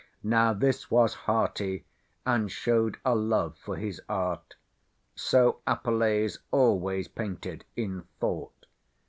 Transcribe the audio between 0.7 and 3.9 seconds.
was hearty, and showed a love for